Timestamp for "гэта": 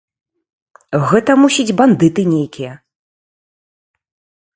1.11-1.31